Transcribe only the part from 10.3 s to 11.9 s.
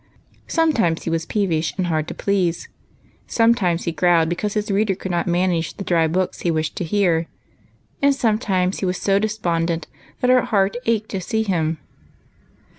her heart ached to see him.